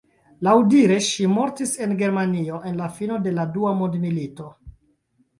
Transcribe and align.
Laŭdire, 0.45 0.95
ŝi 1.07 1.25
mortis 1.33 1.73
en 1.85 1.93
Germanio 1.99 2.61
en 2.69 2.79
la 2.83 2.87
fino 2.95 3.19
de 3.27 3.35
Dua 3.59 3.75
Mondmilito. 3.83 4.49